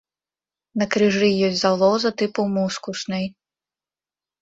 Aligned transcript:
На 0.81 0.85
крыжы 0.95 1.29
ёсць 1.49 1.61
залоза 1.65 2.09
тыпу 2.25 2.49
мускуснай. 2.57 3.25